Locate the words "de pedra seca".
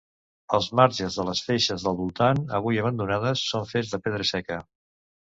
3.97-4.59